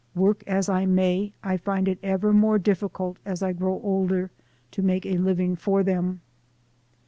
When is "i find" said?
1.43-1.87